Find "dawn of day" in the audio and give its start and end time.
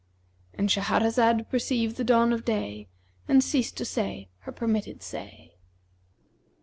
2.03-2.87